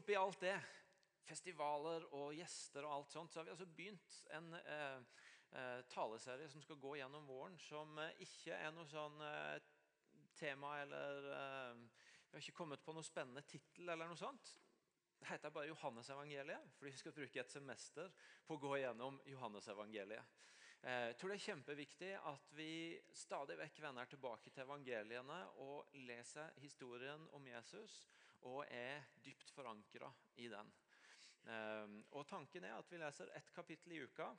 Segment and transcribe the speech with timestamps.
[0.00, 0.56] oppi alt det,
[1.28, 5.02] festivaler og gjester og alt sånt, så har vi altså begynt en eh,
[5.52, 9.20] eh, taleserie som skal gå gjennom våren, som eh, ikke er noe sånn
[10.40, 11.26] tema eller
[12.30, 14.54] Vi har ikke kommet på noe spennende tittel eller noe sånt.
[15.20, 18.08] Det heter bare Johannesevangeliet, fordi vi skal bruke et semester
[18.46, 20.38] på å gå gjennom Johannesevangeliet.
[20.80, 22.70] Jeg tror det er kjempeviktig at vi
[23.12, 27.98] stadig vekk vender tilbake til evangeliene og leser historien om Jesus
[28.48, 30.70] og er dypt forankra i den.
[31.48, 34.30] Eh, og Tanken er at vi leser ett kapittel i uka.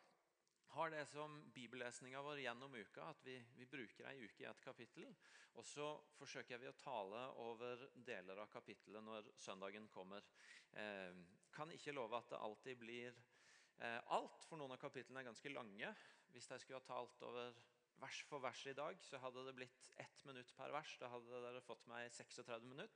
[0.72, 4.64] Har det som bibellesninga vår gjennom uka, at vi, vi bruker ei uke i et
[4.64, 5.12] kapittel.
[5.60, 10.24] Og så forsøker vi å tale over deler av kapittelet når søndagen kommer.
[10.72, 11.12] Eh,
[11.52, 13.20] kan ikke love at det alltid blir
[13.82, 15.92] Eh, alt, for noen av kapitlene er ganske lange.
[16.30, 17.56] Hvis jeg skulle ha talt over
[18.02, 20.92] vers for vers i dag, så hadde det blitt ett minutt per vers.
[21.02, 22.94] Da hadde dere fått meg 36 minutter.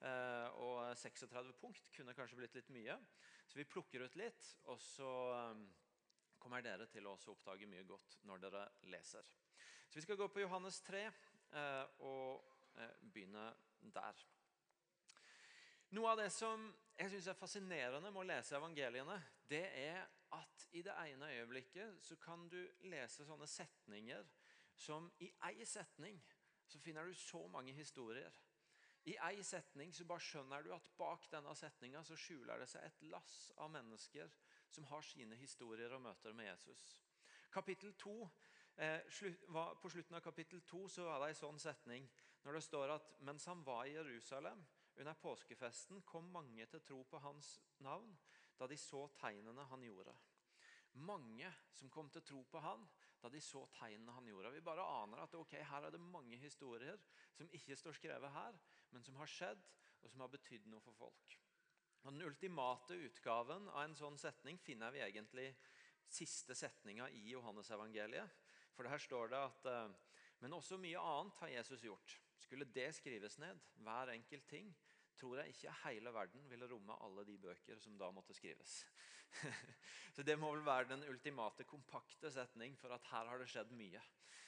[0.00, 2.98] Eh, og 36 punkt kunne kanskje blitt litt mye.
[3.46, 5.64] Så vi plukker ut litt, og så eh,
[6.42, 9.28] kommer dere til å oppdage mye godt når dere leser.
[9.88, 11.06] Så Vi skal gå på Johannes 3
[12.02, 12.42] og
[13.14, 13.44] begynne
[13.94, 14.22] der.
[15.94, 16.64] Noe av det som
[16.98, 19.14] jeg synes er fascinerende med å lese evangeliene,
[19.46, 20.00] det er
[20.34, 22.58] at i det ene øyeblikket så kan du
[22.90, 24.26] lese sånne setninger
[24.74, 26.18] som i ei setning
[26.66, 28.34] så finner du så mange historier.
[29.04, 33.02] I ei setning så bare skjønner du at bak denne setninga skjuler det seg et
[33.12, 34.30] lass av mennesker
[34.72, 36.84] som har sine historier og møter med Jesus.
[37.52, 38.14] Kapittel 2,
[38.76, 39.00] eh,
[39.82, 42.08] På slutten av kapittel 2 så var det en sånn setning
[42.44, 44.64] når det står at mens han var i Jerusalem
[44.96, 48.16] under påskefesten kom mange til tro på hans navn
[48.58, 50.14] da de så tegnene han gjorde.
[50.94, 52.86] Mange som kom til tro på han
[53.24, 54.52] da de så tegnene han gjorde.
[54.52, 57.00] Vi bare aner at okay, her er det mange historier
[57.32, 58.58] som ikke står skrevet her,
[58.92, 59.62] men som har skjedd,
[60.04, 61.38] og som har betydd noe for folk.
[62.04, 65.46] Og Den ultimate utgaven av en sånn setning finner vi egentlig
[66.04, 68.42] siste setninga i Johannesevangeliet.
[68.76, 69.96] For her står det at eh,
[70.44, 74.68] Men også mye annet har Jesus gjort skulle det skrives ned, hver enkelt ting,
[75.18, 78.82] tror jeg ikke hele verden ville romme alle de bøker som da måtte skrives.
[80.14, 83.72] Så Det må vel være den ultimate kompakte setning for at her har det skjedd
[83.74, 84.02] mye.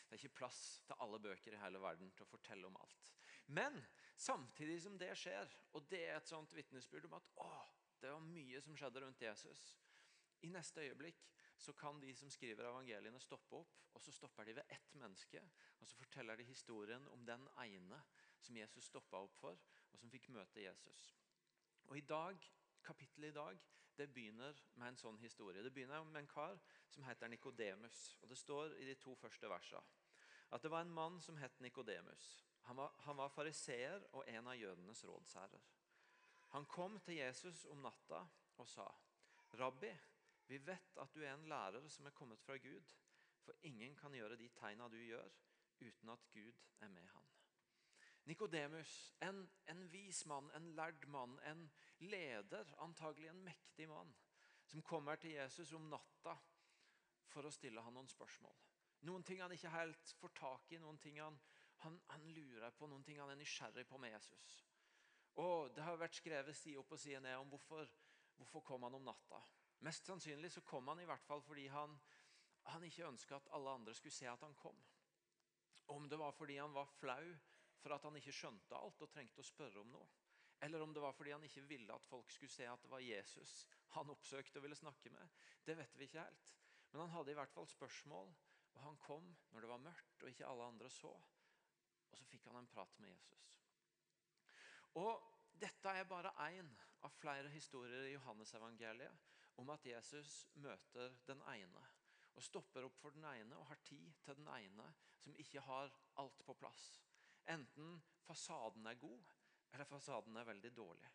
[0.06, 3.10] Det er ikke plass til alle bøker i hele verden til å fortelle om alt.
[3.47, 3.81] Men
[4.16, 7.50] samtidig som det skjer, og det er et sånt vitnesbyrd om at å,
[8.03, 9.72] det var mye som skjedde rundt Jesus,
[10.47, 11.25] i neste øyeblikk
[11.59, 13.77] så kan de som skriver evangeliene, stoppe opp.
[13.97, 15.41] og Så stopper de ved ett menneske,
[15.81, 18.03] og så forteller de historien om den ene
[18.38, 19.56] som Jesus stoppa opp for,
[19.96, 21.08] og som fikk møte Jesus.
[21.88, 22.52] Og i dag,
[22.86, 23.58] Kapittelet i dag
[23.96, 25.62] det begynner med en sånn historie.
[25.64, 26.58] Det begynner med en kar
[26.92, 28.02] som heter Nikodemus.
[28.20, 29.82] Og det står i de to første versene
[30.54, 32.26] at det var en mann som het Nikodemus.
[32.68, 35.64] Han var, han var fariseer og en av jødenes rådsherrer.
[36.52, 38.20] Han kom til Jesus om natta
[38.62, 38.86] og sa,
[39.58, 39.90] 'Rabbi,
[40.46, 42.94] vi vet at du er en lærer som er kommet fra Gud,
[43.42, 45.34] for ingen kan gjøre de tegna du gjør,
[45.80, 47.25] uten at Gud er med han.
[48.26, 54.14] Nikodemus, en, en vis mann, en lærd mann, en leder, antagelig en mektig mann,
[54.66, 56.34] som kommer til Jesus om natta
[57.31, 58.56] for å stille han noen spørsmål.
[59.06, 61.38] Noen ting han ikke helt får tak i, noen ting han,
[61.84, 64.56] han, han lurer på, noen ting han er nysgjerrig på med Jesus.
[65.42, 67.86] Og Det har vært skrevet side opp og side ned om hvorfor,
[68.41, 69.38] hvorfor kom han om natta.
[69.86, 71.94] Mest sannsynlig så kom han i hvert fall fordi han,
[72.72, 74.78] han ikke ønska at alle andre skulle se at han kom.
[75.94, 77.36] Om det var fordi han var flau
[77.82, 80.09] for at han ikke skjønte alt og trengte å spørre om noe.
[80.64, 83.04] Eller om det var fordi han ikke ville at folk skulle se at det var
[83.04, 83.66] Jesus
[83.97, 85.37] han oppsøkte og ville snakke med.
[85.66, 86.53] Det vet vi ikke helt.
[86.92, 88.32] Men han hadde i hvert fall spørsmål,
[88.76, 91.12] og han kom når det var mørkt og ikke alle andre så.
[92.10, 93.48] Og så fikk han en prat med Jesus.
[94.97, 95.20] Og
[95.60, 96.69] dette er bare én
[97.04, 101.84] av flere historier i Johannesevangeliet om at Jesus møter den ene
[102.36, 104.86] og stopper opp for den ene og har tid til den ene
[105.20, 106.82] som ikke har alt på plass.
[107.48, 109.32] Enten fasaden er god,
[109.72, 111.10] eller fasaden er veldig dårlig.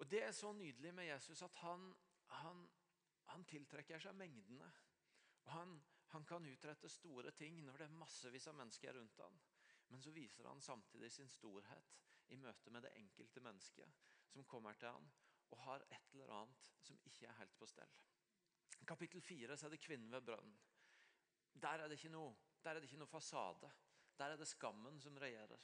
[0.00, 1.94] Og Det er så nydelig med Jesus at han,
[2.26, 2.70] han,
[3.24, 4.70] han tiltrekker seg mengdene.
[5.44, 5.74] Og han,
[6.14, 9.36] han, kan utrette store ting når det er massevis av mennesker rundt ham.
[9.88, 11.92] Men så viser han samtidig sin storhet
[12.28, 14.00] i møte med det enkelte mennesket
[14.30, 15.10] som kommer til ham
[15.50, 17.94] og har et eller annet som ikke er helt på stell.
[18.80, 20.58] I kapittel 4 er det kvinnen ved brønnen.
[21.52, 22.34] Der er, det ikke noe,
[22.64, 23.70] der er det ikke noe fasade.
[24.20, 25.62] Der er det skammen som regjerer.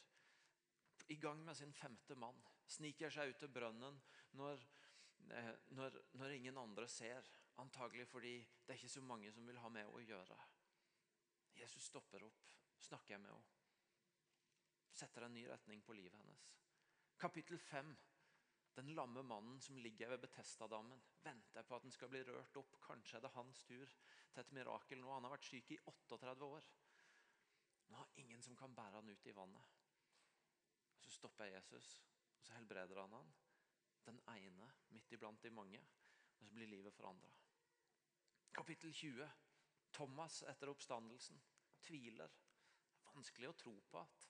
[1.12, 2.38] I gang med sin femte mann.
[2.66, 4.00] Sniker seg ut til brønnen
[4.40, 4.64] når,
[5.30, 7.28] eh, når, når ingen andre ser.
[7.62, 10.40] Antagelig fordi det er ikke så mange som vil ha med å gjøre.
[11.56, 12.50] Jesus stopper opp,
[12.88, 13.56] snakker jeg med henne
[14.96, 16.52] setter en ny retning på livet hennes.
[17.20, 17.96] Kapittel 5
[18.76, 22.74] Den lamme mannen som ligger ved Betestadammen, venter på at den skal bli rørt opp.
[22.84, 25.14] Kanskje er det hans tur til et mirakel nå.
[25.14, 26.66] Han har vært syk i 38 år.
[27.88, 29.74] Nå har ingen som kan bære han ut i vannet.
[31.00, 32.02] Så stopper Jesus,
[32.38, 33.32] og så helbreder han han.
[34.06, 35.82] Den ene midt iblant de mange.
[36.38, 37.30] Og så blir livet forandra.
[38.54, 39.30] Kapittel 20.
[39.92, 41.40] Thomas etter oppstandelsen
[41.80, 42.32] tviler.
[43.00, 44.26] Det er vanskelig å tro på at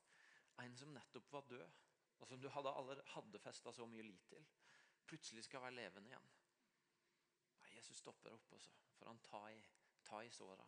[0.64, 1.82] en som nettopp var død,
[2.18, 2.72] og som du hadde,
[3.12, 4.44] hadde festa så mye lit til,
[5.06, 6.28] plutselig skal være levende igjen.
[7.60, 9.60] Nei, Jesus stopper opp, og så får han ta i,
[10.24, 10.66] i såra,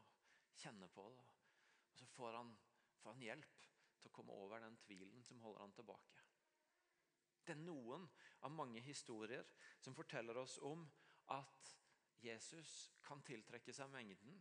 [0.61, 1.25] kjenne på det.
[1.89, 2.53] Og så får han,
[3.09, 3.69] får han hjelp
[4.03, 6.25] til å komme over den tvilen som holder han tilbake.
[7.41, 8.05] Det er noen
[8.45, 9.47] av mange historier
[9.81, 10.85] som forteller oss om
[11.33, 11.71] at
[12.21, 14.37] Jesus kan tiltrekke seg mengden,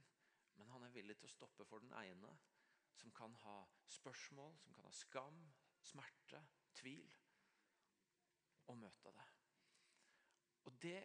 [0.57, 2.33] men han er villig til å stoppe for den ene
[2.97, 5.39] som kan ha spørsmål, som kan ha skam,
[5.85, 6.41] smerte,
[6.75, 7.13] tvil,
[8.67, 9.27] og møte det.
[10.67, 10.97] Og det,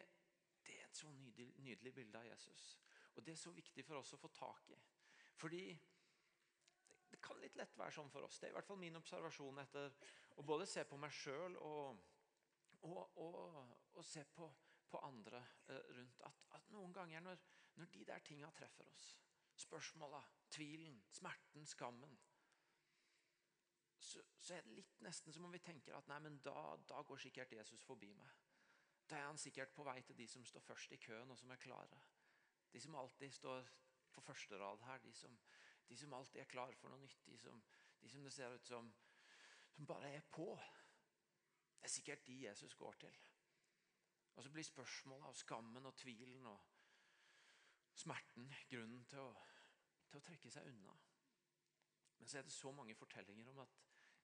[0.65, 2.73] det er et så nydelig, nydelig, bilde av Jesus.
[3.13, 4.81] Og det er så viktig for oss å få tak i.
[5.39, 5.63] Fordi
[7.23, 8.39] kan litt lett være sånn for oss.
[8.39, 9.95] Det er i hvert fall min observasjon etter
[10.39, 12.03] å både se på meg sjøl og,
[12.89, 13.57] og, og,
[13.93, 14.49] og, se på,
[14.91, 15.41] på andre
[15.71, 16.23] eh, rundt.
[16.27, 17.41] At, at, noen ganger når,
[17.79, 19.09] når de der tinga treffer oss,
[19.63, 20.21] spørsmåla,
[20.53, 22.15] tvilen, smerten, skammen
[24.03, 26.99] så, så, er det litt nesten som om vi tenker at nei, men da, da,
[27.07, 28.41] går sikkert Jesus forbi meg.
[29.07, 31.51] Da er han sikkert på vei til de som står først i køen, og som
[31.53, 32.01] er klare.
[32.73, 33.69] De som alltid står
[34.13, 34.99] på første rad her.
[35.03, 35.37] De som,
[35.93, 37.19] de som alltid er klar for noe nytt.
[37.27, 37.59] De som,
[38.01, 38.89] de som det ser ut som,
[39.75, 40.47] som bare er på.
[41.77, 43.19] Det er sikkert de Jesus går til.
[44.33, 46.63] Og så blir spørsmålet av skammen og tvilen og
[47.93, 49.29] smerten grunnen til å,
[50.09, 50.95] til å trekke seg unna.
[52.17, 53.77] Men så er det så mange fortellinger om at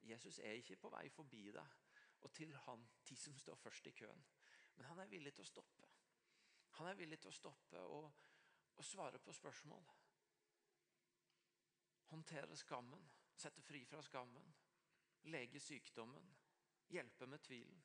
[0.10, 1.78] Jesus er ikke på vei forbi deg
[2.26, 4.26] og til han, de som står først i køen.
[4.76, 5.86] Men han er villig til å stoppe.
[6.80, 8.10] Han er villig til å stoppe og,
[8.76, 9.86] og svare på spørsmål.
[12.10, 14.54] Håndtere skammen, sette fri fra skammen.
[15.30, 16.30] Lege sykdommen,
[16.90, 17.82] hjelpe med tvilen.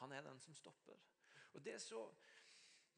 [0.00, 0.98] Han er den som stopper.
[1.52, 2.14] Og Det er så,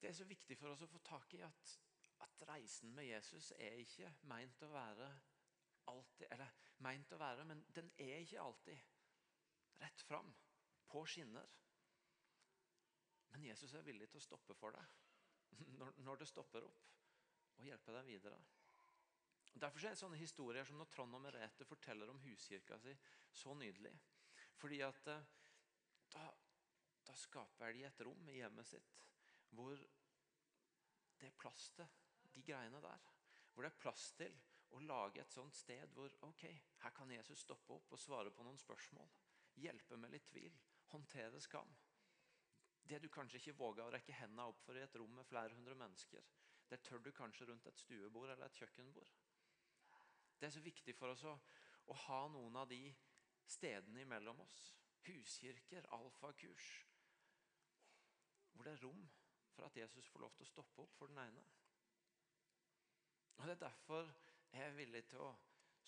[0.00, 1.74] det er så viktig for oss å få tak i at,
[2.22, 5.08] at reisen med Jesus er ikke meint å være
[5.90, 6.52] alltid, eller
[6.84, 8.78] meint å være, men den er ikke alltid
[9.82, 10.32] rett fram,
[10.86, 11.48] på skinner.
[13.32, 16.90] Men Jesus er villig til å stoppe for deg når, når det stopper opp,
[17.58, 18.38] og hjelpe deg videre.
[19.52, 22.94] Derfor er sånne historier som når Trond og Merete forteller om huskirka si,
[23.30, 23.92] så nydelig.
[24.58, 25.26] Fordi at eh,
[26.14, 26.24] da,
[27.06, 28.98] da skaper de et rom i hjemmet sitt
[29.52, 31.88] hvor det er plass til
[32.32, 33.08] de greiene der.
[33.52, 34.34] Hvor det er plass til
[34.72, 36.46] å lage et sånt sted hvor ok,
[36.84, 39.10] her kan Jesus stoppe opp og svare på noen spørsmål.
[39.60, 40.54] Hjelpe med litt tvil.
[40.94, 41.68] Håndtere skam.
[42.82, 45.54] Det du kanskje ikke våga å rekke hendene opp for i et rom med flere
[45.54, 46.24] hundre mennesker,
[46.68, 49.12] det tør du kanskje rundt et stuebord eller et kjøkkenbord.
[50.42, 51.32] Det er så viktig for oss å,
[51.86, 52.80] å ha noen av de
[53.46, 54.56] stedene imellom oss.
[55.06, 56.70] Huskirker, alfakurs.
[58.50, 59.04] Hvor det er rom
[59.54, 61.44] for at Jesus får lov til å stoppe opp for den ene.
[63.38, 64.10] Og Det er derfor
[64.50, 65.30] jeg er villig til å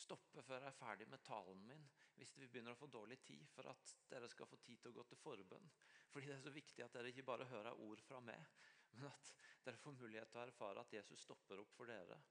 [0.07, 1.85] stoppe før jeg er ferdig med talen min
[2.15, 5.01] hvis vi begynner å få dårlig tid, for at dere skal få tid til å
[5.01, 5.71] gå til forbønn.
[6.15, 8.55] Fordi det er så viktig at dere ikke bare hører ord fra meg,
[8.95, 9.37] men at
[9.67, 12.23] dere får mulighet til å erfare at Jesus stopper opp for dere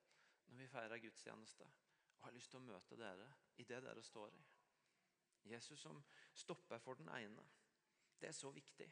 [0.47, 1.67] når vi feirer gudstjeneste.
[2.23, 3.27] Og har lyst til å møte dere
[3.59, 4.43] i det dere står i.
[5.51, 5.99] Jesus som
[6.33, 7.43] stopper for den ene.
[8.15, 8.87] Det er så viktig.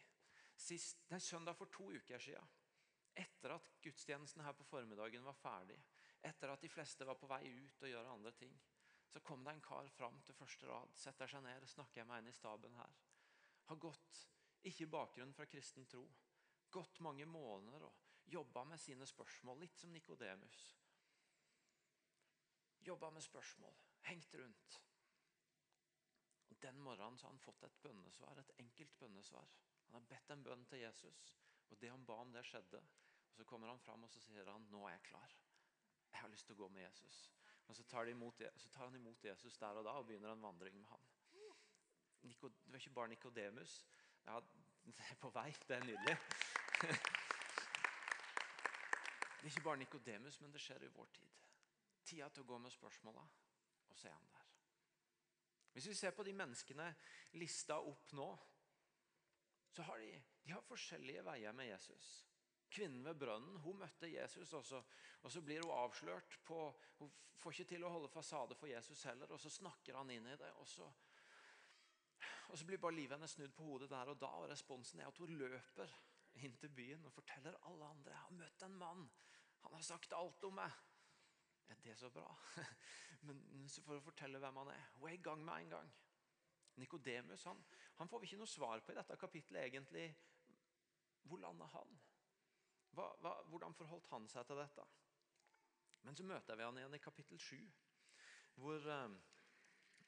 [0.60, 2.50] Sist, er søndag for to uker siden,
[3.16, 5.80] etter at gudstjenesten her på formiddagen var ferdig,
[6.28, 8.60] etter at de fleste var på vei ut og gjøre andre ting,
[9.08, 12.30] så kom det en kar fram til første rad, setter seg ned, snakker med en
[12.30, 13.00] i staben her.
[13.72, 14.22] Har gått,
[14.68, 16.04] ikke bakgrunn fra kristen tro,
[16.72, 20.62] gått mange måneder og jobba med sine spørsmål, litt som Nikodemus.
[22.88, 24.86] Jobba med spørsmål, hengt rundt.
[26.50, 29.48] Og Den morgenen har han fått et bønnesvar, et enkelt bønnesvar.
[29.86, 31.38] Han har bedt en bønn til Jesus,
[31.70, 32.82] og det han ba om, det skjedde.
[33.30, 35.38] Og Så kommer han fram og så sier han, nå er jeg klar.
[36.12, 37.32] Jeg har lyst til å gå med Jesus.
[37.68, 40.42] Og Så tar, imot, så tar han imot Jesus der og da og begynner en
[40.42, 41.06] vandring med ham.
[42.22, 43.86] Nico, det var ikke bare Nikodemus.
[44.26, 44.40] Ja,
[44.98, 45.52] det er på vei.
[45.68, 46.18] Det er nydelig.
[49.42, 51.41] Det er ikke bare Nikodemus, men det skjer i vår tid.
[52.12, 53.22] Tida til å gå med spørsmåla,
[53.88, 54.48] og så er han der.
[55.72, 56.90] Hvis vi ser på de menneskene
[57.40, 58.28] lista opp nå,
[59.72, 60.10] så har de,
[60.44, 62.10] de har forskjellige veier med Jesus.
[62.72, 64.82] Kvinnen ved brønnen hun møtte Jesus også.
[65.24, 66.38] Og så blir hun avslørt.
[66.44, 66.60] på,
[67.00, 69.32] Hun får ikke til å holde fasade for Jesus heller.
[69.32, 70.52] og Så snakker han inn i det.
[70.60, 70.92] Og så,
[72.50, 75.08] Og så blir bare livet hennes snudd på hodet der og da, og responsen er
[75.08, 75.94] at hun løper
[76.44, 79.06] inn til byen og forteller alle andre jeg har møtt en mann.
[79.62, 80.72] Han har sagt alt om meg.
[81.72, 82.28] Er det så bra?
[83.28, 83.42] Men
[83.86, 84.88] for å fortelle hvem han er.
[84.98, 85.92] Hun er i gang med en gang.
[86.82, 87.60] Nikodemus han,
[88.00, 90.08] han, får vi ikke noe svar på i dette kapittelet egentlig.
[91.30, 92.00] Hvor landa han?
[92.96, 94.86] Hva, hva, hvordan forholdt han seg til dette?
[96.04, 97.60] Men så møter vi han igjen i kapittel 7,
[98.60, 99.14] hvor, eh,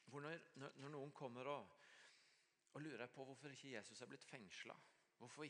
[0.10, 1.76] hvor når, når, noen kommer og,
[2.74, 4.76] og, lurer på hvorfor ikke Jesus er blitt fengsla,
[5.22, 5.46] hvorfor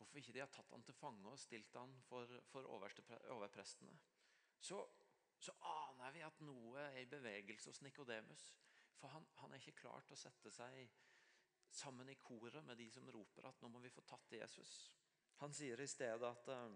[0.00, 3.98] hvorfor ikke de har tatt han til fange og stilt han for, for overprestene,
[4.60, 4.78] så,
[5.40, 8.50] så, aner vi at noe er i bevegelse hos Nikodemus.
[9.00, 10.90] For han, han, er ikke klar til å sette seg
[11.72, 14.72] sammen i koret med de som roper at nå må vi få tatt Jesus.
[15.40, 16.74] Han sier i stedet at uh,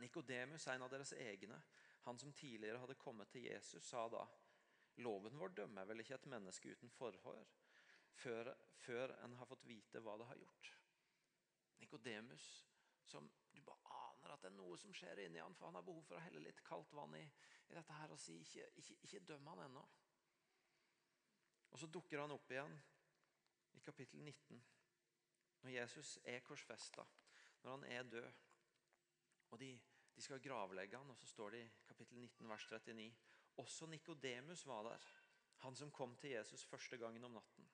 [0.00, 1.58] Nikodemus, en av deres egne,
[2.06, 4.24] han som tidligere hadde kommet til Jesus, sa da
[5.00, 7.46] Loven vår dømmer vel ikke et menneske uten forhør
[8.12, 10.72] før, før en har fått vite hva det har gjort.
[11.80, 12.48] Nikodemus,
[13.04, 13.80] som du bare
[14.22, 16.22] aner at det er noe som skjer inni han, for han har behov for å
[16.22, 17.24] helle litt kaldt vann i,
[17.68, 19.82] i dette her og si ikke, ikke, ikke døm han ennå.
[21.72, 22.74] Og Så dukker han opp igjen
[23.78, 24.60] i kapittel 19,
[25.62, 27.04] når Jesus er korsfesta,
[27.62, 28.30] når han er død.
[29.52, 29.70] Og de,
[30.14, 33.08] de, skal gravlegge han, og så står det i kapittel 19, vers 39
[33.62, 35.08] Også Nikodemus var der,
[35.64, 37.68] han som kom til Jesus første gangen om natten.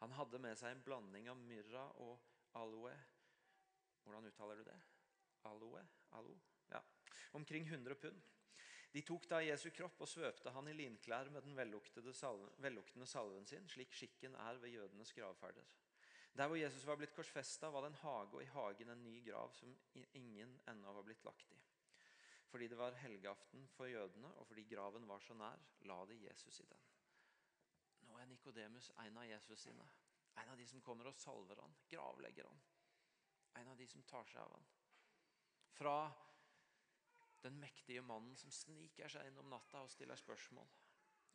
[0.00, 2.20] Han hadde med seg en blanding av myrra og
[2.60, 2.92] aloe.
[4.04, 4.76] Hvordan uttaler du det?
[5.46, 5.86] Aloe?
[6.18, 6.36] Alo?
[6.72, 6.82] Ja.
[7.32, 8.22] Omkring 100 pund.
[8.92, 13.46] De tok da Jesu kropp og svøpte han i linklær med den salven, velluktende salven
[13.46, 15.66] sin, slik skikken er ved jødenes gravferder.
[16.36, 19.22] Der hvor Jesus var blitt korsfesta, var det en hage, og i hagen en ny
[19.24, 21.60] grav som ingen ennå var blitt lagt i.
[22.48, 26.60] Fordi det var helgeaften for jødene, og fordi graven var så nær, la de Jesus
[26.60, 26.84] i den.
[28.08, 29.88] Nå er Nikodemus en av Jesus sine.
[30.36, 32.64] En av de som kommer og salver han, gravlegger han.
[33.60, 34.68] En av de som tar seg av han.
[35.76, 35.98] Fra
[37.46, 40.66] den mektige mannen som sniker seg inn om natta og stiller spørsmål.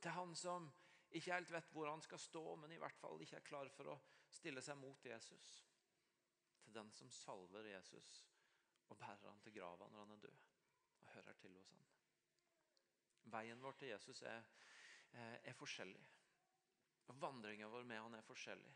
[0.01, 0.67] Til han som
[1.11, 3.93] ikke helt vet hvor han skal stå, men i hvert fall ikke er klar for
[3.93, 3.99] å
[4.31, 5.51] stille seg mot Jesus.
[6.63, 8.11] Til den som salver Jesus
[8.91, 10.43] og bærer han til grava når han er død,
[10.99, 11.87] og hører til hos han.
[13.31, 14.43] Veien vår til Jesus er,
[15.13, 16.03] eh, er forskjellig.
[17.21, 18.75] Vandringa vår med han er forskjellig.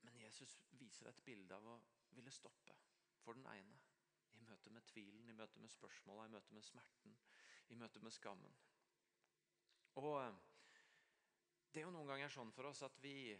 [0.00, 1.80] Men Jesus viser et bilde av å
[2.16, 2.74] ville stoppe
[3.24, 3.78] for den ene
[4.38, 7.16] i møte med tvilen, i møte med spørsmåla, i møte med smerten,
[7.68, 8.56] i møte med skammen.
[10.00, 10.38] Og eh,
[11.70, 13.30] Det er jo noen ganger sånn for oss at vi,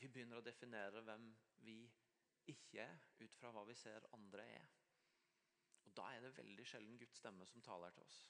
[0.00, 1.26] vi begynner å definere hvem
[1.66, 1.82] vi
[2.48, 4.70] ikke er, ut fra hva vi ser andre er.
[5.84, 8.22] Og Da er det veldig sjelden Guds stemme som taler til oss.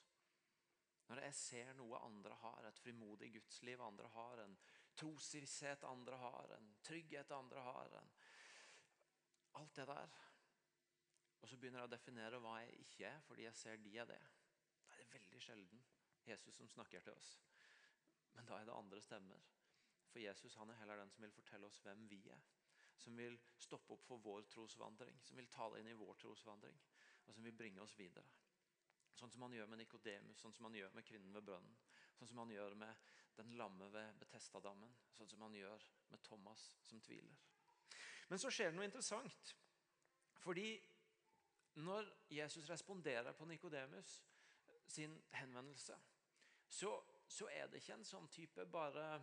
[1.07, 4.55] Når jeg ser noe andre har, et frimodig gudsliv andre har, en
[4.97, 8.15] trosvisshet andre har, en trygghet andre har en,
[9.55, 10.09] Alt det der
[11.45, 14.07] og så begynner jeg å definere hva jeg ikke er, fordi jeg ser de er
[14.09, 14.21] det.
[14.81, 15.81] Da er det veldig sjelden
[16.25, 17.35] Jesus som snakker til oss.
[18.33, 19.43] Men da er det andre stemmer.
[20.09, 22.41] For Jesus han er heller den som vil fortelle oss hvem vi er.
[22.97, 26.79] Som vil stoppe opp for vår trosvandring, som vil tale inn i vår trosvandring.
[27.27, 28.25] Og som vil bringe oss videre.
[29.13, 31.77] Sånn som han gjør med Nikodemus, sånn som han gjør med kvinnen ved brønnen.
[32.17, 33.05] Sånn som han gjør med
[33.37, 34.97] den lamme ved Betestadammen.
[35.13, 37.37] Sånn som han gjør med Thomas som tviler.
[38.33, 39.53] Men så skjer det noe interessant.
[40.41, 40.73] Fordi
[41.75, 44.23] når Jesus responderer på Nikodemus
[44.87, 45.97] sin henvendelse,
[46.67, 49.21] så, så, er det ikke en sånn type bare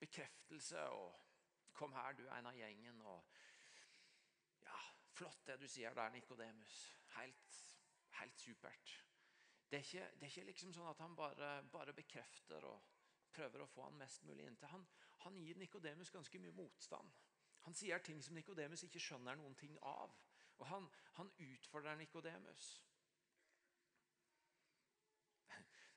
[0.00, 1.26] bekreftelse og
[1.72, 3.24] 'Kom her, du er en av gjengen.' og
[4.62, 4.80] ja,
[5.12, 6.96] 'Flott det du sier der, Nikodemus.
[7.16, 7.76] Helt,
[8.10, 9.06] helt supert.'
[9.70, 12.82] Det er, ikke, det er, ikke, liksom sånn at han bare, bare, bekrefter og
[13.32, 14.68] prøver å få han mest mulig inntil.
[14.68, 14.86] Han,
[15.18, 17.12] han gir Nikodemus ganske mye motstand.
[17.60, 20.16] Han sier ting som Nikodemus ikke skjønner noen ting av.
[20.60, 20.86] Og han,
[21.16, 22.68] han utfordrer Nikodemus.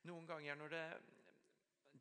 [0.08, 0.86] Noen ganger når det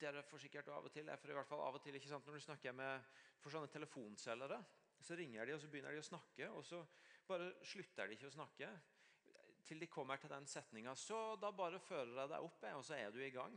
[0.02, 2.10] dere får sikkert av og til, jeg får i hvert fall av og til, ikke
[2.10, 3.10] sant, Når du snakker med
[3.42, 4.58] for sånne telefonselgere,
[5.02, 6.80] så ringer de og så begynner de å snakke, og så
[7.26, 8.70] bare slutter de ikke å snakke
[9.72, 10.94] til de kommer til den setninga.
[10.98, 13.56] Så da bare fører jeg deg opp, og så er du i gang.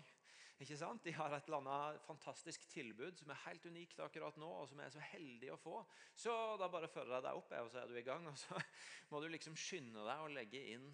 [0.63, 1.03] Ikke sant?
[1.03, 4.79] De har et eller annet fantastisk tilbud som er helt unikt akkurat nå, og som
[4.79, 5.81] jeg er så heldig å få.
[6.15, 6.31] Så
[6.61, 8.29] da bare fører jeg deg opp, og så er du i gang.
[8.31, 8.55] Og så
[9.11, 10.87] må du liksom skynde deg å legge inn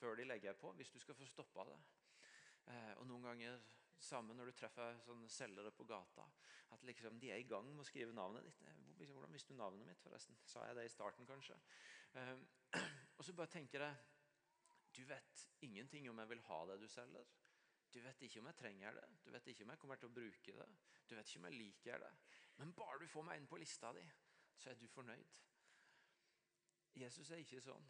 [0.00, 1.78] før de legger på, hvis du skal få stoppa det.
[2.72, 3.62] Eh, og noen ganger
[4.02, 6.26] sammen når du treffer sånne selgere på gata,
[6.74, 8.66] at liksom de er i gang med å skrive navnet ditt.
[8.66, 10.38] Eh, hvordan visste du navnet mitt, forresten?
[10.42, 11.54] Sa jeg det i starten, kanskje?
[12.18, 12.34] Eh,
[13.18, 14.17] og så bare tenker jeg
[14.98, 17.28] Du vet ingenting om jeg vil ha det du selger.
[17.94, 20.16] Du vet ikke om jeg trenger det, du vet ikke om jeg kommer til å
[20.16, 20.66] bruke det,
[21.08, 22.10] du vet ikke om jeg liker det.
[22.58, 24.02] Men bare du får meg inn på lista di,
[24.58, 25.38] så er du fornøyd.
[26.98, 27.86] Jesus er ikke sånn.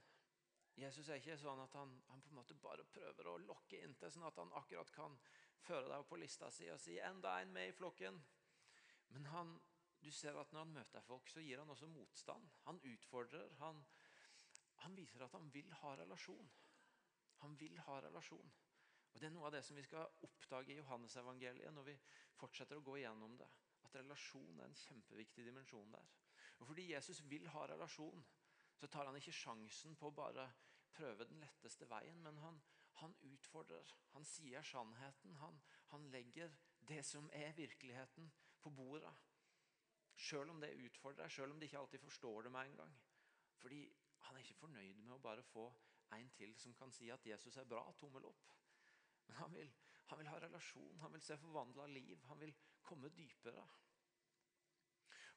[0.79, 4.13] Jesus er ikke sånn at han, han på en måte bare prøver å lokke inntil,
[4.13, 5.17] sånn at han akkurat kan
[5.65, 8.21] føre deg opp på lista si og si 'enda en med i flokken'.
[9.17, 9.57] Men han,
[9.99, 12.47] du ser at når han møter folk, så gir han også motstand.
[12.69, 13.55] Han utfordrer.
[13.65, 13.83] Han,
[14.85, 16.51] han viser at han vil ha relasjon.
[17.43, 18.53] Han vil ha relasjon.
[19.13, 21.97] Og Det er noe av det som vi skal oppdage i Johannesevangeliet når vi
[22.39, 23.49] fortsetter å gå igjennom det.
[23.87, 26.11] At relasjon er en kjempeviktig dimensjon der.
[26.59, 28.25] Og Fordi Jesus vil ha relasjon,
[28.79, 30.49] så tar han ikke sjansen på å bare
[30.95, 32.61] prøve den letteste veien, men han,
[33.01, 33.95] han utfordrer.
[34.15, 35.35] Han sier sannheten.
[35.43, 35.59] Han,
[35.93, 36.55] han legger
[36.89, 39.13] det som er virkeligheten, på bordet.
[40.19, 42.95] Selv om det utfordrer, selv om de ikke alltid forstår det med en gang.
[43.63, 43.85] Fordi
[44.27, 45.69] han er ikke fornøyd med å bare få
[46.17, 47.83] en til som kan si at Jesus er bra.
[47.99, 48.55] Tommel opp.
[49.27, 49.73] Men han vil,
[50.09, 52.25] han vil ha relasjon, han vil se forvandla liv.
[52.31, 53.67] Han vil komme dypere.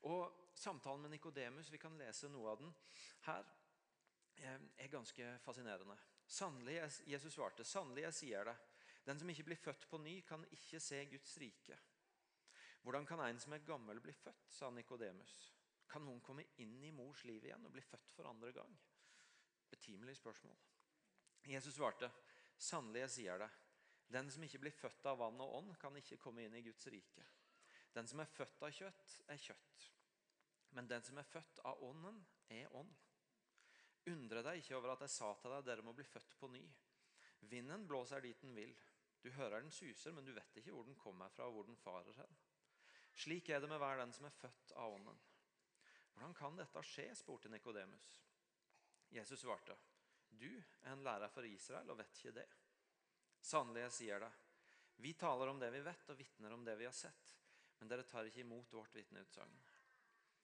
[0.09, 2.73] Og Samtalen med Nikodemus, vi kan lese noe av den
[3.27, 3.45] her,
[4.35, 5.97] eh, er ganske fascinerende.
[6.25, 6.75] Sannelig,
[7.07, 8.57] Jesus svarte, 'Sannelig, jeg sier det,
[9.05, 11.79] den som ikke blir født på ny, kan ikke se Guds rike.'
[12.81, 15.53] 'Hvordan kan en som er gammel, bli født?' sa Nikodemus.
[15.87, 18.77] 'Kan noen komme inn i mors liv igjen og bli født for andre gang?'
[19.71, 20.57] Betimelig spørsmål.
[21.47, 22.11] Jesus svarte,
[22.57, 23.49] 'Sannelig, jeg sier det,
[24.11, 26.87] den som ikke blir født av vann og ånd, kan ikke komme inn i Guds
[26.91, 27.25] rike.
[27.95, 29.87] Den som er født av kjøtt, er kjøtt.
[30.75, 32.91] Men den som er født av ånden, er ånd.
[34.11, 36.63] Undre deg ikke over at jeg sa til deg dere må bli født på ny.
[37.51, 38.73] Vinden blåser dit den vil.
[39.21, 41.77] Du hører den suser, men du vet ikke hvor den kommer fra og hvor den
[41.77, 42.39] farer hen.
[43.13, 45.19] Slik er det med hver den som er født av ånden.
[46.13, 47.11] Hvordan kan dette skje?
[47.15, 48.07] spurte Nikodemus.
[49.11, 49.75] Jesus svarte,
[50.29, 52.47] du er en lærer for Israel og vet ikke det.
[53.41, 54.31] Sannelig, jeg sier det.
[55.01, 57.35] Vi taler om det vi vet, og vitner om det vi har sett.
[57.79, 59.55] Men dere tar ikke imot vårt vitneutsagn.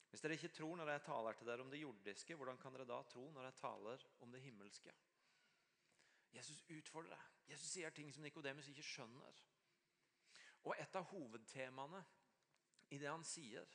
[0.10, 2.88] Hvis dere ikke tror når jeg taler til dere om det jordiske, hvordan kan dere
[2.90, 4.94] da tro når jeg taler om det himmelske?
[6.34, 7.26] Jesus utfordrer deg.
[7.54, 9.42] Jesus sier ting som Nikodemus ikke skjønner.
[10.68, 12.02] Og et av hovedtemaene
[12.92, 13.68] i det han sier,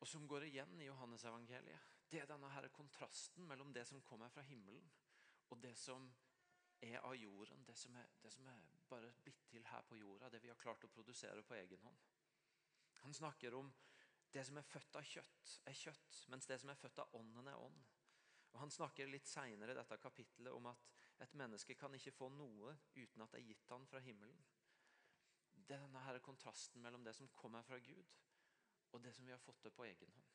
[0.00, 4.28] og som går igjen i Johannesevangeliet, det er denne her kontrasten mellom det som kommer
[4.28, 4.90] fra himmelen,
[5.50, 6.06] og det som
[6.82, 10.28] er av jorden, det som er, det som er bare blitt til her på jorda,
[10.30, 12.00] det vi har klart å produsere på egen hånd.
[13.04, 13.72] Han snakker om
[14.34, 17.48] det som er født av kjøtt, er kjøtt, mens det som er født av ånden,
[17.48, 17.84] er ånd.
[18.54, 20.90] Og Han snakker litt senere i dette kapittelet om at
[21.24, 24.44] et menneske kan ikke få noe uten at det er gitt han fra himmelen.
[25.54, 28.10] Det er denne her kontrasten mellom det som kommer fra Gud,
[28.92, 30.33] og det som vi har fått til på egen hånd.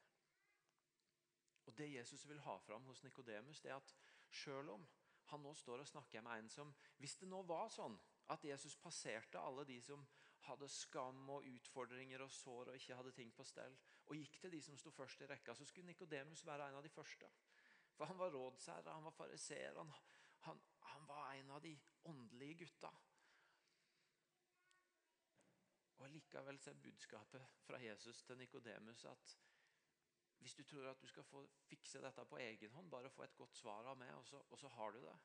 [1.69, 3.95] Og Det Jesus vil ha fram hos Nikodemus, er at
[4.31, 4.87] selv om
[5.29, 7.97] han nå står og snakker med en som Hvis det nå var sånn
[8.33, 10.05] at Jesus passerte alle de som
[10.47, 13.75] hadde skam og utfordringer og sår og ikke hadde ting på stell,
[14.07, 16.85] og gikk til de som sto først i rekka, så skulle Nikodemus være en av
[16.85, 17.29] de første.
[17.97, 19.93] For han var rådsherre, han var fariseer, han,
[20.47, 20.61] han,
[20.93, 21.75] han, var en av de
[22.09, 22.91] åndelige gutta.
[25.99, 29.37] Og Likevel er budskapet fra Jesus til Nikodemus at
[30.39, 33.35] hvis du tror at du skal få fikse dette på egen hånd, bare få et
[33.35, 35.17] godt svar av meg, og så, og så har du det,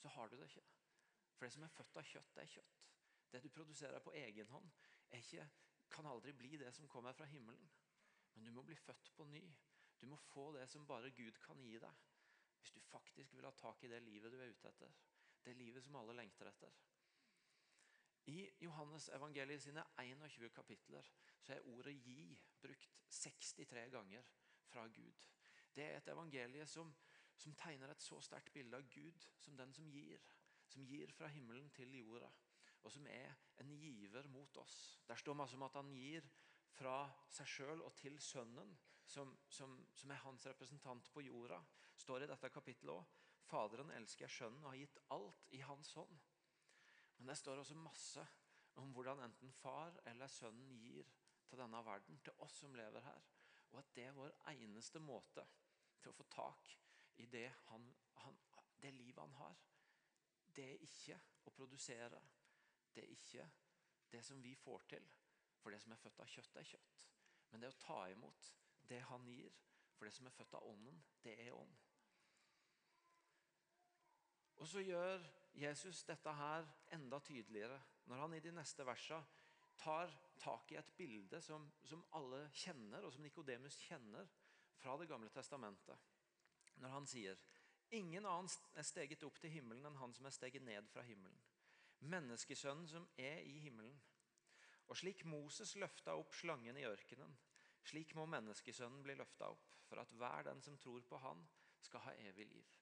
[0.00, 0.64] så har du det ikke.
[1.34, 2.80] For det som er født av kjøtt, det er kjøtt.
[3.32, 4.70] Det du produserer på egen hånd,
[5.18, 5.46] ikke,
[5.90, 7.70] kan aldri bli det som kommer fra himmelen.
[8.34, 9.44] Men du må bli født på ny.
[10.00, 12.02] Du må få det som bare Gud kan gi deg.
[12.60, 14.94] Hvis du faktisk vil ha tak i det livet du er ute etter.
[15.44, 16.72] Det livet som alle lengter etter.
[18.32, 21.10] I Johannes evangeliet sine 21 kapitler
[21.44, 24.30] så er ordet 'gi' brukt 63 ganger
[24.74, 25.22] fra Gud.
[25.74, 26.90] Det er et evangelie som,
[27.38, 30.22] som tegner et så sterkt bilde av Gud som den som gir.
[30.68, 32.30] Som gir fra himmelen til jorda.
[32.82, 35.00] Og som er en giver mot oss.
[35.08, 36.26] Der står masse om at han gir
[36.74, 38.72] fra seg sjøl og til Sønnen,
[39.06, 41.60] som, som, som, er hans representant på jorda.
[41.96, 43.20] står i dette kapittelet òg.
[43.44, 46.16] Faderen elsker Sønnen og har gitt alt i hans hånd.
[47.18, 48.26] Men det står også masse
[48.80, 51.06] om hvordan enten far eller sønnen gir
[51.48, 53.20] til denne verden, til oss som lever her.
[53.74, 55.42] Og at det er vår eneste måte
[55.98, 56.68] til å få tak
[57.18, 57.86] i det, han,
[58.22, 58.36] han,
[58.82, 59.56] det livet han har.
[60.54, 62.20] Det er ikke å produsere.
[62.94, 63.48] Det er ikke
[64.12, 65.08] det som vi får til.
[65.58, 67.00] For det som er født av kjøtt, er kjøtt.
[67.50, 68.50] Men det å ta imot
[68.86, 69.58] det han gir.
[69.96, 71.74] For det som er født av ånden, det er ånd.
[74.62, 75.24] Og så gjør
[75.58, 79.42] Jesus dette her enda tydeligere når han i de neste versene
[79.80, 84.28] tar tak i et bilde som, som alle kjenner, og som Nikodemus kjenner
[84.78, 85.98] fra Det gamle testamentet.
[86.82, 87.38] Når han sier
[87.94, 91.38] Ingen annen er steget opp til himmelen enn han som er steget ned fra himmelen.
[92.04, 93.94] menneskesønnen som er i himmelen.
[94.88, 97.36] Og slik Moses løfta opp slangen i ørkenen,
[97.84, 101.46] slik må menneskesønnen bli løfta opp, for at hver den som tror på han,
[101.80, 102.74] skal ha evig liv.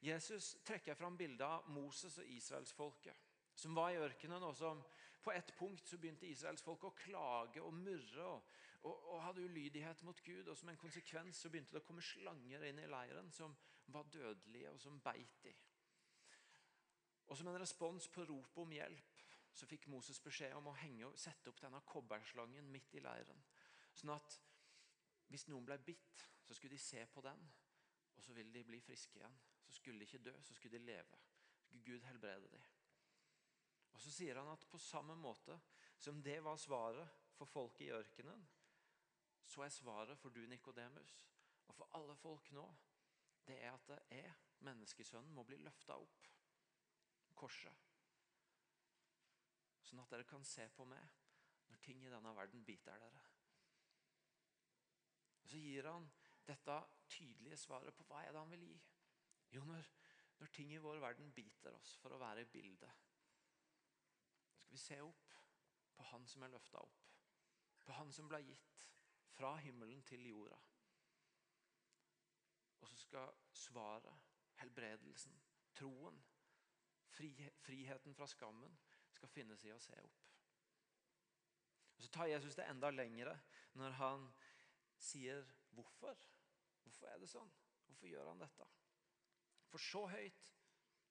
[0.00, 3.16] Jesus trekker fram bildet av Moses og israelsfolket,
[3.54, 4.82] som var i ørkenen, og som
[5.26, 8.50] på et punkt så begynte israelsfolket å klage og murre og,
[8.86, 10.46] og, og, hadde ulydighet mot Gud.
[10.46, 13.56] og Som en konsekvens så begynte det å komme slanger inn i leiren som
[13.90, 15.54] var dødelige, og som beit de.
[17.26, 19.24] Og Som en respons på ropet om hjelp
[19.56, 23.42] så fikk Moses beskjed om å henge, sette opp denne kobberslangen midt i leiren.
[23.96, 24.38] Sånn at
[25.32, 27.40] hvis noen ble bitt, så skulle de se på den,
[28.14, 29.38] og så ville de bli friske igjen.
[29.66, 31.22] Så skulle de ikke dø, så skulle de leve.
[31.88, 32.75] Gud helbrede dem.
[33.96, 35.56] Og Så sier han at på samme måte
[35.96, 38.42] som det var svaret for folket i ørkenen,
[39.46, 41.14] så er svaret for du, Nikodemus,
[41.66, 42.66] og for alle folk nå,
[43.46, 44.34] det er at er
[44.66, 46.28] menneskesønnen må bli løfta opp
[47.40, 47.86] korset.
[49.86, 51.16] Sånn at dere kan se på meg
[51.70, 53.24] når ting i denne verden biter dere.
[55.40, 56.10] Og Så gir han
[56.44, 56.78] dette
[57.08, 58.78] tydelige svaret på hva er det han vil gi.
[59.54, 59.88] Jo, når,
[60.40, 63.05] når ting i vår verden biter oss for å være i bildet,
[64.66, 65.34] skal vi se opp
[65.96, 67.02] på Han som er løfta opp.
[67.86, 68.80] På Han som ble gitt
[69.36, 70.58] fra himmelen til jorda.
[72.80, 74.24] Og så skal svaret,
[74.60, 75.38] helbredelsen,
[75.74, 76.18] troen,
[77.62, 78.74] friheten fra skammen
[79.14, 80.24] skal finnes i å se opp.
[81.96, 83.38] Og Så tar Jesus det enda lengre
[83.78, 84.26] når han
[84.98, 86.18] sier hvorfor.
[86.82, 87.48] Hvorfor er det sånn?
[87.86, 88.66] Hvorfor gjør han dette?
[89.72, 90.52] For så høyt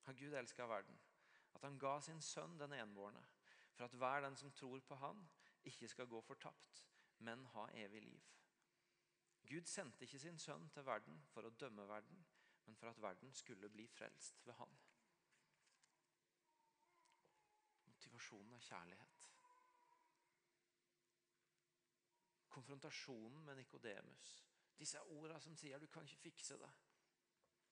[0.05, 0.99] har Gud elska verden,
[1.57, 3.23] at han ga sin sønn den enbårne,
[3.75, 5.29] for at hver den som tror på han,
[5.63, 8.23] ikke skal gå fortapt, men ha evig liv.
[9.49, 12.25] Gud sendte ikke sin sønn til verden for å dømme verden,
[12.65, 14.77] men for at verden skulle bli frelst ved han.
[17.85, 19.27] Motivasjonen er kjærlighet.
[22.55, 24.35] Konfrontasjonen med Nikodemus.
[24.79, 26.75] Disse ordene som sier 'du kan ikke fikse det'.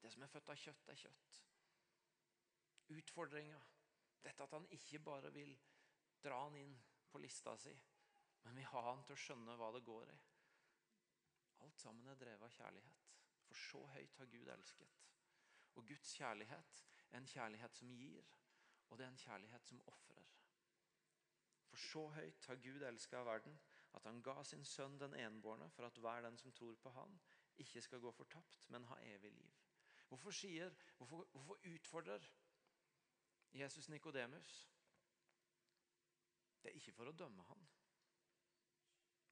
[0.01, 1.43] Det som er født av kjøtt, er kjøtt.
[2.89, 3.61] Utfordringa.
[4.23, 5.59] Dette at han ikke bare vil
[6.23, 6.75] dra han inn
[7.11, 7.73] på lista si,
[8.43, 10.19] men vil ha han til å skjønne hva det går i.
[11.63, 13.09] Alt sammen er drevet av kjærlighet.
[13.47, 15.01] For så høyt har Gud elsket.
[15.75, 16.79] Og Guds kjærlighet
[17.11, 18.31] er en kjærlighet som gir,
[18.89, 20.25] og det er en kjærlighet som ofrer.
[21.69, 23.59] For så høyt har Gud elska verden,
[23.93, 27.19] at han ga sin sønn den enbårne, for at hver den som tror på han,
[27.57, 29.55] ikke skal gå fortapt, men ha evig liv.
[30.07, 32.29] Hvorfor, sier, hvorfor, hvorfor utfordrer
[33.53, 34.72] Jesus Nikodemus?
[36.63, 37.65] Det er ikke for å dømme han.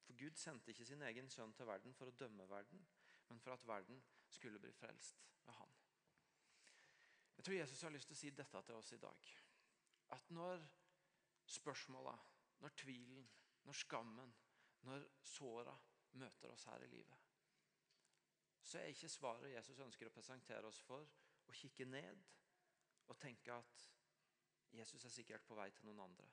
[0.03, 2.83] For Gud sendte ikke sin egen sønn til verden for å dømme verden,
[3.29, 5.77] men for at verden skulle bli frelst ved han.
[7.37, 9.29] Jeg tror Jesus har lyst til å si dette til oss i dag.
[10.11, 10.65] At når
[11.47, 12.17] spørsmåla,
[12.59, 13.23] når tvilen,
[13.63, 14.35] når skammen,
[14.81, 15.77] når såra
[16.19, 17.17] møter oss her i livet,
[18.61, 21.07] så er ikke svaret Jesus ønsker å presentere oss for,
[21.47, 22.27] å kikke ned
[23.07, 23.87] og tenke at
[24.71, 26.27] Jesus er sikkert på vei til noen andre.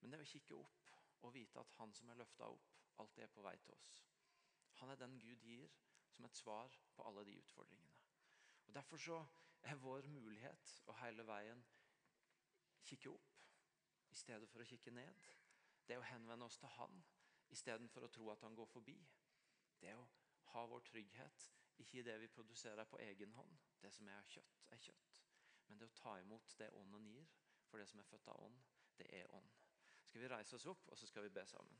[0.00, 0.92] Men det å kikke opp
[1.26, 3.90] og vite at han som er løfta opp, alltid er på vei til oss.
[4.80, 5.72] Han er den Gud gir
[6.14, 7.98] som et svar på alle de utfordringene.
[8.66, 9.18] Og Derfor så
[9.62, 11.62] er vår mulighet å hele veien
[12.86, 13.36] kikke opp
[14.10, 15.26] i stedet for å kikke ned.
[15.86, 17.02] Det å henvende oss til Han
[17.50, 18.96] istedenfor å tro at Han går forbi.
[19.80, 20.06] Det å
[20.54, 23.58] ha vår trygghet ikke i det vi produserer på egen hånd.
[23.80, 25.20] Det som er kjøtt, er kjøtt.
[25.68, 27.28] Men det å ta imot det Ånden gir.
[27.70, 28.56] For det som er født av ånd,
[28.98, 29.59] det er ånd.
[30.10, 31.76] Skal vi reise oss opp, og så skal vi be sammen.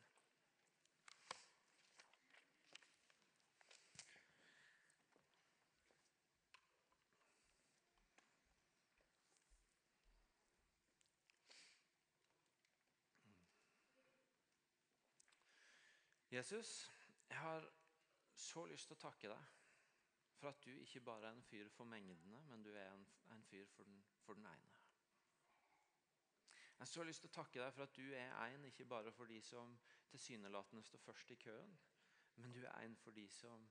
[16.30, 16.90] Jesus,
[17.28, 17.72] jeg har
[18.34, 19.48] så lyst til å takke deg
[20.38, 23.02] for at du ikke bare er en fyr for mengdene, men du er en,
[23.34, 24.79] en fyr for den, for den, ene.
[26.80, 29.10] Jeg har så lyst til å takke deg for at du er en ikke bare
[29.12, 29.74] for de som
[30.08, 31.74] tilsynelatende står først i køen,
[32.40, 33.66] men du er en for de som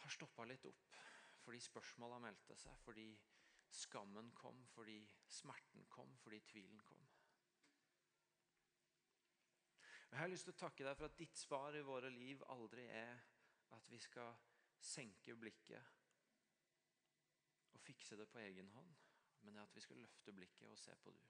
[0.00, 0.96] har stoppa litt opp
[1.44, 3.04] fordi spørsmåla meldte seg, fordi
[3.84, 4.96] skammen kom, fordi
[5.28, 7.04] smerten kom, fordi tvilen kom.
[10.08, 12.88] Jeg har lyst til å takke deg for at ditt svar i våre liv aldri
[12.88, 13.20] er
[13.76, 14.32] at vi skal
[14.80, 15.92] senke blikket
[17.76, 19.03] og fikse det på egen hånd,
[19.44, 21.20] men at vi skal løfte blikket og se på du.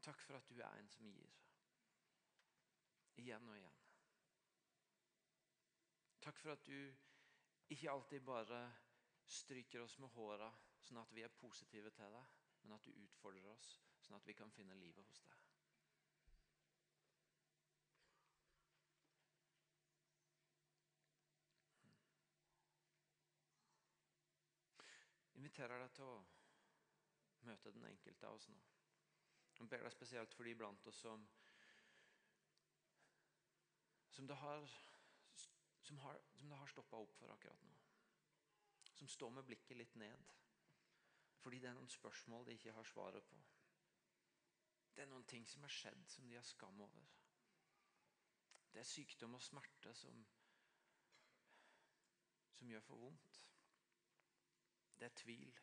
[0.00, 1.36] Takk for at du er en som gir.
[3.20, 3.80] Igjen og igjen.
[6.24, 6.94] Takk for at du
[7.68, 8.62] ikke alltid bare
[9.26, 10.48] stryker oss med håra
[10.84, 14.36] sånn at vi er positive til deg, men at du utfordrer oss, sånn at vi
[14.36, 15.49] kan finne livet hos deg.
[25.60, 26.20] Inviterer deg til å
[27.44, 28.60] møte den enkelte av oss nå.
[29.58, 31.26] Jeg ber deg spesielt for de blant oss som
[34.10, 34.64] som det har,
[35.84, 37.74] som har, som det har stoppa opp for akkurat nå.
[38.96, 40.32] Som står med blikket litt ned.
[41.44, 43.42] Fordi det er noen spørsmål de ikke har svaret på.
[44.96, 47.12] Det er noen ting som har skjedd, som de har skam over.
[48.72, 50.24] Det er sykdom og smerte som,
[52.56, 53.49] som gjør for vondt.
[55.00, 55.60] Det er tvil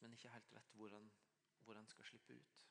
[0.00, 1.12] som en ikke helt vet hvor en,
[1.64, 2.66] hvor en skal slippe ut.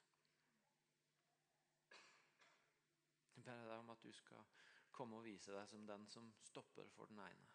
[3.36, 4.48] Jeg ber deg om at du skal
[4.96, 7.52] komme og vise deg som den som stopper for den ene.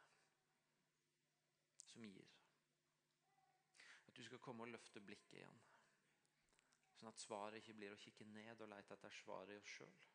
[1.88, 2.36] Som gir.
[4.06, 5.60] At du skal komme og løfte blikket igjen.
[6.94, 10.06] Sånn at svaret ikke blir å kikke ned og lete etter svaret i oss sjøl,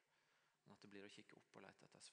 [0.64, 2.06] men at det blir å kikke opp og lete etter